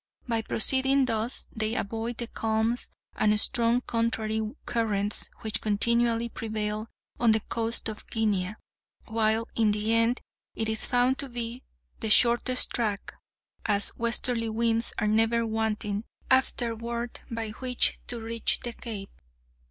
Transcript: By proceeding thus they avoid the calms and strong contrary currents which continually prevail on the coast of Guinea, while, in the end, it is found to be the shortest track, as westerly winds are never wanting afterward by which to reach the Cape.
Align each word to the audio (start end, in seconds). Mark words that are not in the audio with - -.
By 0.27 0.41
proceeding 0.41 1.05
thus 1.05 1.45
they 1.55 1.75
avoid 1.75 2.17
the 2.17 2.25
calms 2.25 2.87
and 3.15 3.39
strong 3.39 3.81
contrary 3.81 4.41
currents 4.65 5.29
which 5.41 5.61
continually 5.61 6.27
prevail 6.27 6.87
on 7.19 7.33
the 7.33 7.39
coast 7.39 7.87
of 7.87 8.07
Guinea, 8.07 8.55
while, 9.05 9.47
in 9.53 9.73
the 9.73 9.93
end, 9.93 10.19
it 10.55 10.67
is 10.67 10.87
found 10.87 11.19
to 11.19 11.29
be 11.29 11.61
the 11.99 12.09
shortest 12.09 12.71
track, 12.71 13.13
as 13.67 13.95
westerly 13.95 14.49
winds 14.49 14.91
are 14.97 15.05
never 15.05 15.45
wanting 15.45 16.03
afterward 16.31 17.19
by 17.29 17.49
which 17.51 17.99
to 18.07 18.19
reach 18.19 18.61
the 18.61 18.73
Cape. 18.73 19.11